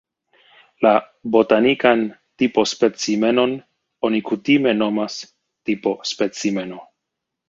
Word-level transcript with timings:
La 0.85 0.91
botanikan 1.33 1.99
tipo-specimenon 2.41 3.53
oni 4.09 4.21
kutime 4.31 4.73
nomas 4.79 5.19
"tipo-specimeno". 5.71 6.81